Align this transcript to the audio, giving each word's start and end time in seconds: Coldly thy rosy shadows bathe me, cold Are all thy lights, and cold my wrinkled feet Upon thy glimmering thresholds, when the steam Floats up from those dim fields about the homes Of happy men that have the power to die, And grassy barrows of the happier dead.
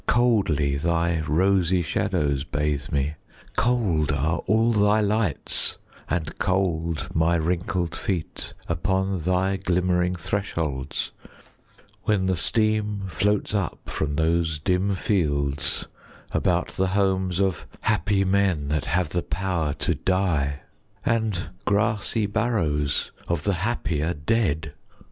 Coldly 0.07 0.77
thy 0.77 1.19
rosy 1.27 1.83
shadows 1.83 2.43
bathe 2.43 2.91
me, 2.91 3.13
cold 3.55 4.11
Are 4.11 4.39
all 4.47 4.73
thy 4.73 4.99
lights, 4.99 5.77
and 6.09 6.39
cold 6.39 7.09
my 7.13 7.35
wrinkled 7.35 7.93
feet 7.95 8.55
Upon 8.67 9.19
thy 9.19 9.57
glimmering 9.57 10.15
thresholds, 10.15 11.11
when 12.05 12.25
the 12.25 12.35
steam 12.35 13.03
Floats 13.11 13.53
up 13.53 13.77
from 13.85 14.15
those 14.15 14.57
dim 14.57 14.95
fields 14.95 15.85
about 16.31 16.69
the 16.69 16.87
homes 16.97 17.39
Of 17.39 17.67
happy 17.81 18.23
men 18.25 18.69
that 18.69 18.85
have 18.85 19.09
the 19.09 19.21
power 19.21 19.71
to 19.73 19.93
die, 19.93 20.61
And 21.05 21.49
grassy 21.63 22.25
barrows 22.25 23.11
of 23.27 23.43
the 23.43 23.53
happier 23.61 24.15
dead. 24.15 24.73